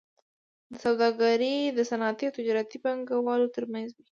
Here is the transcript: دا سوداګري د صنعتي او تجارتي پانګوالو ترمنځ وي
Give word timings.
دا 0.71 0.77
سوداګري 0.85 1.55
د 1.77 1.79
صنعتي 1.89 2.23
او 2.27 2.35
تجارتي 2.37 2.77
پانګوالو 2.83 3.53
ترمنځ 3.55 3.87
وي 3.93 4.03